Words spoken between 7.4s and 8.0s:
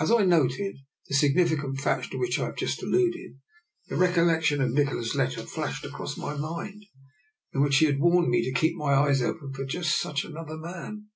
in which he had